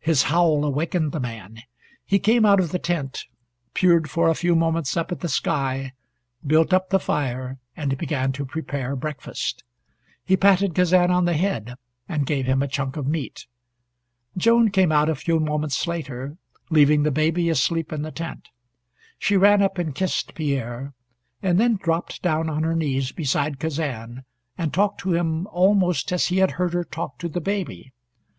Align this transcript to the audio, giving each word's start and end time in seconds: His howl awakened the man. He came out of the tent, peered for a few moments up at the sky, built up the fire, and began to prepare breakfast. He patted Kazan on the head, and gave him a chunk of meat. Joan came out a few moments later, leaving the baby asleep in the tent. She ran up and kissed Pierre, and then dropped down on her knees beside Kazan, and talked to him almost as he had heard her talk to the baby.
His 0.00 0.24
howl 0.24 0.66
awakened 0.66 1.12
the 1.12 1.18
man. 1.18 1.60
He 2.04 2.18
came 2.18 2.44
out 2.44 2.60
of 2.60 2.72
the 2.72 2.78
tent, 2.78 3.24
peered 3.72 4.10
for 4.10 4.28
a 4.28 4.34
few 4.34 4.54
moments 4.54 4.98
up 4.98 5.10
at 5.10 5.20
the 5.20 5.30
sky, 5.30 5.94
built 6.46 6.74
up 6.74 6.90
the 6.90 7.00
fire, 7.00 7.56
and 7.74 7.96
began 7.96 8.32
to 8.32 8.44
prepare 8.44 8.94
breakfast. 8.94 9.64
He 10.26 10.36
patted 10.36 10.74
Kazan 10.74 11.10
on 11.10 11.24
the 11.24 11.32
head, 11.32 11.76
and 12.06 12.26
gave 12.26 12.44
him 12.44 12.62
a 12.62 12.68
chunk 12.68 12.98
of 12.98 13.06
meat. 13.06 13.46
Joan 14.36 14.68
came 14.68 14.92
out 14.92 15.08
a 15.08 15.14
few 15.14 15.40
moments 15.40 15.86
later, 15.86 16.36
leaving 16.68 17.02
the 17.02 17.10
baby 17.10 17.48
asleep 17.48 17.94
in 17.94 18.02
the 18.02 18.12
tent. 18.12 18.48
She 19.18 19.38
ran 19.38 19.62
up 19.62 19.78
and 19.78 19.94
kissed 19.94 20.34
Pierre, 20.34 20.92
and 21.42 21.58
then 21.58 21.76
dropped 21.76 22.20
down 22.20 22.50
on 22.50 22.62
her 22.62 22.76
knees 22.76 23.10
beside 23.10 23.58
Kazan, 23.58 24.26
and 24.58 24.74
talked 24.74 25.00
to 25.00 25.14
him 25.14 25.46
almost 25.46 26.12
as 26.12 26.26
he 26.26 26.36
had 26.40 26.50
heard 26.60 26.74
her 26.74 26.84
talk 26.84 27.16
to 27.20 27.28
the 27.30 27.40
baby. 27.40 27.94